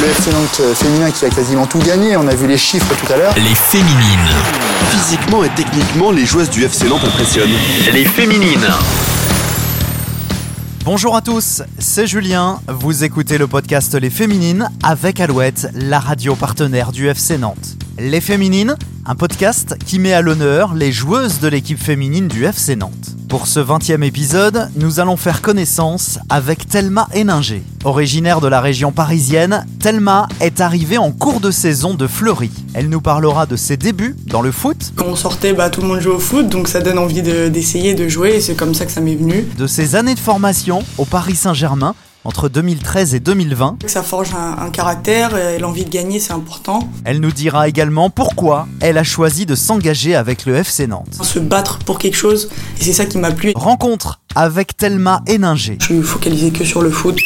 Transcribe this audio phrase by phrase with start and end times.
[0.00, 2.94] Le FC Nantes euh, féminin qui a quasiment tout gagné, on a vu les chiffres
[2.94, 3.34] tout à l'heure.
[3.36, 4.28] Les féminines.
[4.90, 7.50] Physiquement et techniquement, les joueuses du FC Nantes impressionnent.
[7.92, 8.66] Les féminines.
[10.84, 12.60] Bonjour à tous, c'est Julien.
[12.68, 17.76] Vous écoutez le podcast Les Féminines avec Alouette, la radio partenaire du FC Nantes.
[17.98, 18.76] Les Féminines,
[19.06, 23.15] un podcast qui met à l'honneur les joueuses de l'équipe féminine du FC Nantes.
[23.28, 27.62] Pour ce 20e épisode, nous allons faire connaissance avec Thelma Héninger.
[27.84, 32.50] Originaire de la région parisienne, Thelma est arrivée en cours de saison de Fleury.
[32.74, 35.88] Elle nous parlera de ses débuts dans le foot, Quand on sortait, bah, tout le
[35.88, 38.74] monde jouait au foot, donc ça donne envie de- d'essayer de, jouer, et c'est comme
[38.74, 39.44] ça que ça m'est venu.
[39.58, 41.94] de ses années de formation au Paris Saint-Germain
[42.26, 43.78] entre 2013 et 2020.
[43.86, 46.80] Ça forge un, un caractère, et l'envie de gagner, c'est important.
[47.04, 51.18] Elle nous dira également pourquoi elle a choisi de s'engager avec le FC Nantes.
[51.22, 52.48] Se battre pour quelque chose,
[52.80, 53.52] et c'est ça qui m'a plu.
[53.54, 55.78] Rencontre avec Thelma Héninger.
[55.80, 57.16] Je suis focalisé que sur le foot.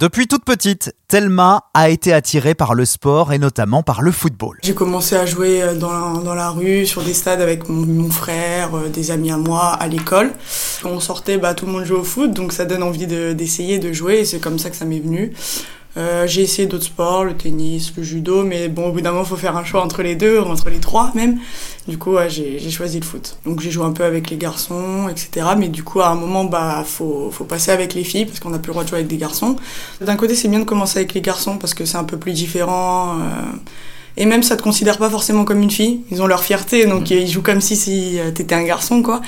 [0.00, 4.56] Depuis toute petite, Thelma a été attirée par le sport et notamment par le football.
[4.62, 8.88] J'ai commencé à jouer euh, dans la, rue, sur des stades avec mon, frère, euh,
[8.88, 10.32] des amis à moi, à l'école.
[10.86, 13.78] On sortait, bah, tout le monde jouait au foot, donc ça donne envie de- d'essayer
[13.78, 15.34] de, jouer, et c'est comme ça que ça m'est venu.
[15.96, 19.24] Euh, j'ai essayé d'autres sports, le tennis, le judo, mais bon, au bout d'un moment,
[19.24, 21.38] faut faire un choix entre les deux, entre les trois même.
[21.88, 23.36] Du coup, ouais, j'ai j'ai choisi le foot.
[23.44, 25.48] Donc j'ai joué un peu avec les garçons, etc.
[25.58, 28.50] Mais du coup, à un moment, bah, faut, faut passer avec les filles, parce qu'on
[28.50, 29.56] n'a plus le droit de jouer avec des garçons.
[30.00, 32.32] D'un côté, c'est bien de commencer avec les garçons, parce que c'est un peu plus
[32.32, 33.18] différent.
[33.18, 33.56] euh,
[34.16, 36.00] et même, ça te considère pas forcément comme une fille.
[36.10, 39.20] Ils ont leur fierté, donc ils jouent comme si, si euh, t'étais un garçon, quoi.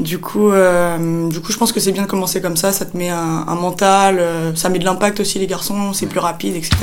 [0.00, 2.72] Du coup, euh, du coup, je pense que c'est bien de commencer comme ça.
[2.72, 6.06] Ça te met un, un mental, euh, ça met de l'impact aussi les garçons, c'est
[6.06, 6.76] plus rapide, etc.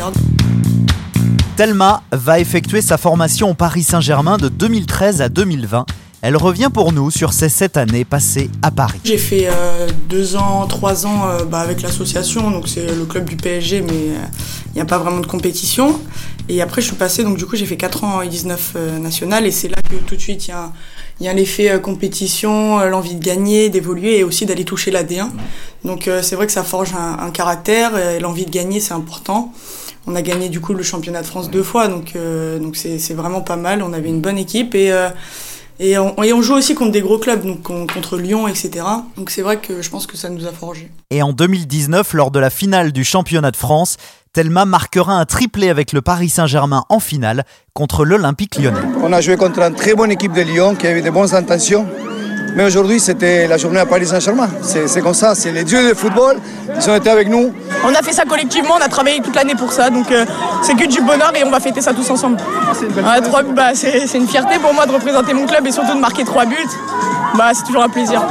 [1.58, 5.86] Thelma va effectuer sa formation au Paris Saint-Germain de 2013 à 2020.
[6.22, 9.00] Elle revient pour nous sur ces sept années passées à Paris.
[9.03, 13.25] J'ai fait euh, deux ans, trois ans euh, bah, avec l'association, donc c'est le club
[13.25, 14.09] du PSG, mais
[14.67, 16.00] il n'y a pas vraiment de compétition.
[16.50, 18.97] Et après, je suis passée, donc du coup, j'ai fait quatre ans en U19 euh,
[18.97, 20.72] national, et c'est là que tout de suite, il y a,
[21.22, 25.03] y a l'effet euh, compétition, euh, l'envie de gagner, d'évoluer, et aussi d'aller toucher la
[25.03, 25.29] D1.
[25.85, 29.53] Donc euh, c'est vrai que ça forge un, caractère, et l'envie de gagner, c'est important.
[30.08, 33.13] On a gagné du coup le championnat de France deux fois, donc euh, donc c'est
[33.13, 33.84] vraiment pas mal.
[33.84, 35.09] On avait une bonne équipe et euh,
[35.79, 38.85] et on, et on joue aussi contre des gros clubs, donc con- contre Lyon, etc.
[39.17, 40.91] Donc c'est vrai que je pense que ça nous a forgé.
[41.09, 43.97] Et en 2019, lors de la finale du championnat de France,
[44.34, 48.79] Thelma marquera un triplé avec le Paris Saint-Germain en finale contre l'Olympique lyonnais.
[49.01, 51.88] On a joué contre une très bonne équipe de Lyon qui avait de bonnes intentions.
[52.55, 54.49] Mais aujourd'hui, c'était la journée à Paris Saint-Germain.
[54.61, 56.37] C'est c'est comme ça, c'est les dieux du football.
[56.75, 57.53] Ils ont été avec nous.
[57.83, 60.25] On a fait ça collectivement, on a travaillé toute l'année pour ça, donc euh,
[60.61, 62.37] c'est que du bonheur et on va fêter ça tous ensemble.
[62.95, 65.71] Ouais, trois buts, bah, c'est c'est une fierté pour moi de représenter mon club et
[65.71, 66.55] surtout de marquer trois buts.
[67.35, 68.21] Bah, c'est toujours un plaisir.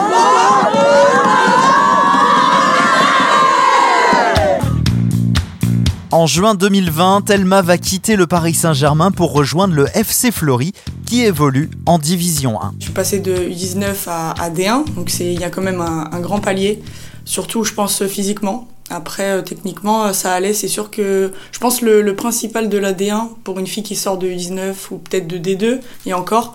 [6.10, 10.72] En juin 2020, Thelma va quitter le Paris Saint-Germain pour rejoindre le FC Fleury
[11.04, 12.76] qui évolue en Division 1.
[12.78, 16.20] Je suis passée de U19 à, à D1, donc il y a quand même un,
[16.20, 16.82] grand palier,
[17.26, 18.68] surtout je pense physiquement.
[18.88, 20.54] Après, euh, techniquement, euh, ça allait.
[20.54, 23.94] C'est sûr que je pense le, le principal de la D1 pour une fille qui
[23.94, 26.54] sort de U19 ou peut-être de D2 et encore,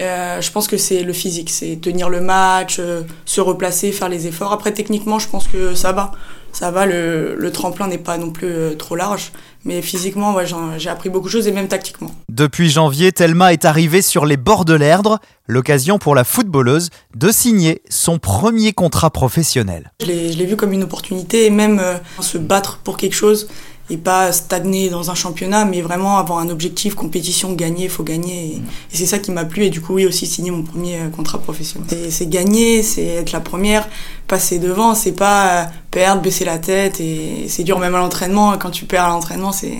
[0.00, 2.80] euh, je pense que c'est le physique, c'est tenir le match,
[3.24, 4.52] se replacer, faire les efforts.
[4.52, 6.12] Après, techniquement, je pense que ça va.
[6.54, 9.32] Ça va, le, le tremplin n'est pas non plus euh, trop large.
[9.64, 10.44] Mais physiquement, ouais,
[10.78, 12.14] j'ai appris beaucoup de choses et même tactiquement.
[12.28, 17.30] Depuis janvier, Thelma est arrivée sur les bords de l'Erdre, l'occasion pour la footballeuse de
[17.32, 19.92] signer son premier contrat professionnel.
[20.00, 23.14] Je l'ai je l'ai vu comme une opportunité et même euh, se battre pour quelque
[23.14, 23.48] chose
[23.90, 28.44] et pas stagner dans un championnat, mais vraiment avoir un objectif, compétition, gagner, faut gagner.
[28.44, 28.62] Et, et
[28.96, 31.38] c'est ça qui m'a plu et du coup, oui, aussi signer mon premier euh, contrat
[31.38, 31.86] professionnel.
[31.90, 33.86] C'est- C'est gagner, c'est être la première,
[34.26, 38.56] passer devant, c'est pas euh, perdre, baisser la tête et c'est dur même à l'entraînement.
[38.58, 39.76] Quand tu perds à l'entraînement, c'est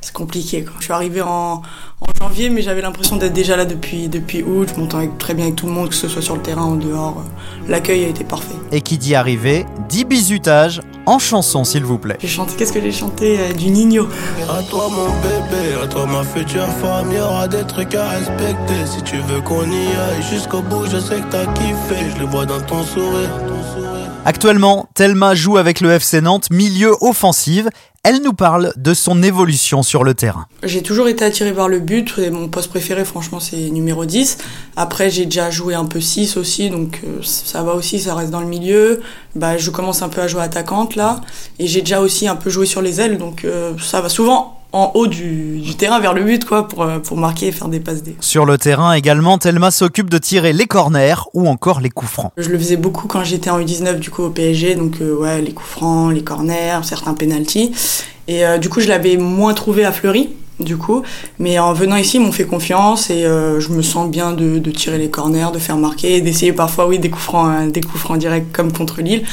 [0.00, 0.64] c'est compliqué.
[0.64, 0.74] Quoi.
[0.78, 1.62] Je suis arrivée en,
[2.00, 4.68] en janvier, mais j'avais l'impression d'être déjà là depuis, depuis août.
[4.74, 6.64] Je m'entends avec- très bien avec tout le monde, que ce soit sur le terrain
[6.64, 7.22] ou en dehors.
[7.68, 8.54] L'accueil a été parfait.
[8.72, 12.16] Et qui dit arrivé, dit bisutages en chanson s'il vous plaît.
[12.20, 14.06] J'ai chanté, qu'est-ce que j'ai chanté euh, Du Nino.
[14.48, 18.86] À toi mon bébé, à toi ma future femme, y aura des trucs à respecter.
[18.86, 22.26] Si tu veux qu'on y aille jusqu'au bout, je sais que t'as kiffé, je le
[22.26, 23.30] vois dans ton sourire.
[24.26, 27.70] Actuellement, Thelma joue avec le FC Nantes milieu offensive.
[28.02, 30.46] Elle nous parle de son évolution sur le terrain.
[30.62, 34.38] J'ai toujours été attirée par le but et mon poste préféré franchement c'est numéro 10.
[34.76, 38.30] Après j'ai déjà joué un peu 6 aussi donc euh, ça va aussi, ça reste
[38.30, 39.00] dans le milieu.
[39.34, 41.22] Bah, je commence un peu à jouer attaquante là
[41.58, 44.59] et j'ai déjà aussi un peu joué sur les ailes donc euh, ça va souvent
[44.72, 47.68] en haut du, du terrain vers le but quoi pour, euh, pour marquer et faire
[47.68, 48.16] des passes D.
[48.20, 52.32] Sur le terrain également, Thelma s'occupe de tirer les corners ou encore les coups francs.
[52.36, 55.40] Je le faisais beaucoup quand j'étais en U19 du coup au PSG, donc euh, ouais
[55.42, 57.72] les coups francs, les corners, certains penalties.
[58.28, 60.30] Et euh, du coup, je l'avais moins trouvé à Fleury,
[60.60, 61.02] du coup.
[61.38, 64.58] Mais en venant ici, ils m'ont fait confiance et euh, je me sens bien de,
[64.58, 67.70] de tirer les corners, de faire marquer, et d'essayer parfois, oui, des coups francs, euh,
[67.70, 69.24] des coups francs directs comme contre Lille.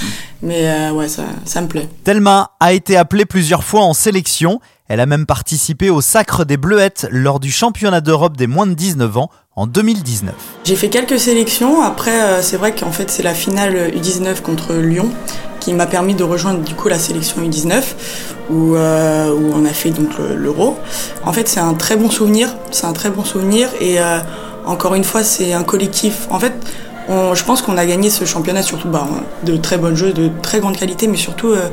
[0.42, 1.88] Mais euh, ouais, ça, ça me plaît.
[2.04, 4.60] Thelma a été appelée plusieurs fois en sélection.
[4.90, 8.74] Elle a même participé au Sacre des Bleuettes lors du championnat d'Europe des moins de
[8.74, 10.34] 19 ans en 2019.
[10.64, 11.82] J'ai fait quelques sélections.
[11.82, 15.10] Après, euh, c'est vrai qu'en fait, c'est la finale U19 contre Lyon
[15.60, 17.84] qui m'a permis de rejoindre du coup la sélection U19
[18.50, 20.78] où, euh, où on a fait donc le- l'Euro.
[21.26, 22.56] En fait, c'est un très bon souvenir.
[22.72, 24.20] C'est un très bon souvenir et euh,
[24.66, 26.28] encore une fois, c'est un collectif.
[26.30, 26.54] En fait,
[27.10, 29.06] on- je pense qu'on a gagné ce championnat surtout bah,
[29.44, 31.68] de très bonnes jeux, de très grande qualité, mais surtout euh,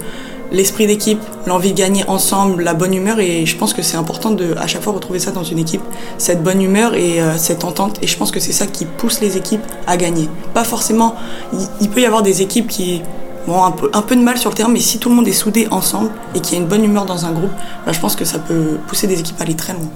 [0.55, 3.21] l'esprit d'équipe, l'envie de gagner ensemble, la bonne humeur.
[3.21, 5.83] Et je pense que c'est important de à chaque fois retrouver ça dans une équipe,
[6.17, 7.99] cette bonne humeur et euh, cette entente.
[8.03, 10.29] Et je pense que c'est ça qui pousse les équipes à gagner.
[10.55, 11.17] Pas forcément.
[11.81, 13.03] Il, peut y avoir des équipes qui
[13.49, 15.29] ont un peu, un peu de mal sur le terrain, mais si tout le monde
[15.29, 17.53] est soudé ensemble et qu'il y a une bonne humeur dans un groupe,
[17.85, 19.91] bah, je pense que ça peut pousser des équipes à aller très loin.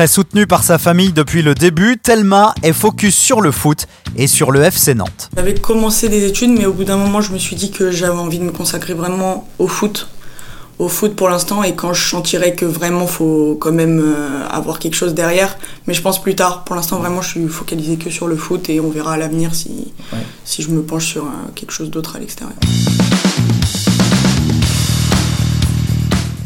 [0.00, 3.86] Très soutenue par sa famille depuis le début, Thelma est focus sur le foot
[4.16, 5.28] et sur le FC Nantes.
[5.36, 8.16] J'avais commencé des études, mais au bout d'un moment, je me suis dit que j'avais
[8.16, 10.08] envie de me consacrer vraiment au foot.
[10.78, 14.78] Au foot pour l'instant, et quand je sentirais que vraiment faut quand même euh, avoir
[14.78, 16.64] quelque chose derrière, mais je pense plus tard.
[16.64, 19.54] Pour l'instant, vraiment, je suis focalisée que sur le foot et on verra à l'avenir
[19.54, 19.92] si,
[20.46, 22.56] si je me penche sur euh, quelque chose d'autre à l'extérieur.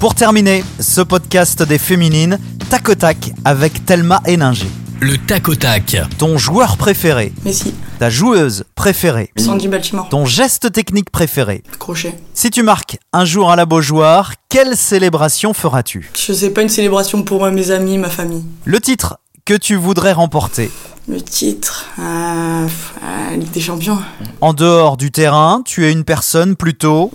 [0.05, 4.67] Pour terminer ce podcast des féminines, tac au tac avec Thelma Héninger.
[5.01, 5.97] Le tac au tac.
[6.19, 11.63] Ton joueur préféré, Mais si, ta joueuse préférée, Sandy Baltimore, ton geste technique préféré.
[11.79, 12.15] crochet.
[12.33, 16.11] Si tu marques un jour à la Beaujoire, quelle célébration feras-tu?
[16.17, 18.45] Je sais pas une célébration pour euh, mes amis, ma famille.
[18.65, 20.71] Le titre que tu voudrais remporter.
[21.07, 22.03] Le titre, euh,
[22.67, 23.99] euh, Ligue des Champions.
[24.41, 27.11] En dehors du terrain, tu es une personne plutôt...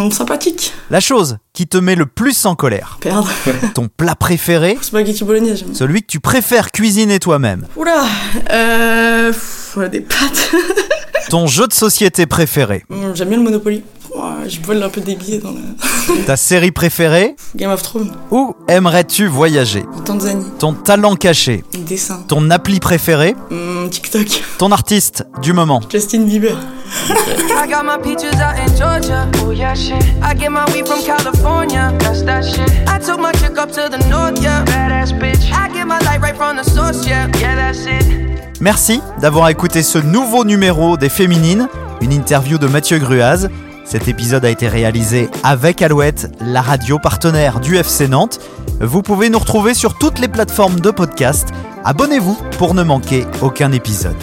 [0.00, 0.72] Hum, sympathique.
[0.90, 2.96] La chose qui te met le plus en colère.
[3.00, 3.28] Perdre.
[3.74, 5.64] Ton plat préféré, Spaghetti bolognaise.
[5.74, 7.66] celui que tu préfères cuisiner toi-même.
[7.76, 8.04] Oula,
[8.50, 10.52] euh, pff, des pâtes.
[11.28, 12.84] Ton jeu de société préféré.
[12.90, 13.82] Hum, J'aime bien le Monopoly.
[14.14, 18.10] Ouah, Je vole un peu des billets dans le Ta série préférée Game of Thrones.
[18.30, 19.84] Où aimerais-tu voyager?
[19.96, 20.46] En Tanzanie.
[20.58, 21.62] Ton talent caché.
[21.86, 22.24] Dessin.
[22.26, 23.36] Ton appli préféré?
[23.50, 24.26] Hum, TikTok.
[24.58, 25.80] Ton artiste du moment.
[25.92, 26.56] Justin Bieber.
[26.92, 29.30] I got my peaches out in Georgia.
[29.36, 30.02] Oh yeah, shit.
[30.22, 31.94] I get my weed from California.
[32.00, 32.68] That's that shit.
[32.88, 34.64] I took my chick up to the north, yeah.
[34.64, 35.52] Badass bitch.
[35.52, 37.28] I get my light right from the source, yeah.
[37.38, 38.60] Yeah, that's it.
[38.60, 41.68] Merci d'avoir écouté ce nouveau numéro des Féminines,
[42.00, 43.48] une interview de Mathieu Gruaz.
[43.84, 48.38] Cet épisode a été réalisé avec Alouette, la radio partenaire du FC Nantes.
[48.80, 51.48] Vous pouvez nous retrouver sur toutes les plateformes de podcast.
[51.84, 54.16] Abonnez-vous pour ne manquer aucun épisode.